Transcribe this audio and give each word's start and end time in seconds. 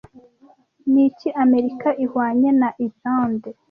Niki 0.91 1.29
Amerika 1.43 1.89
ihwanye 2.03 2.49
na 2.59 2.69
Irlande 2.85 3.49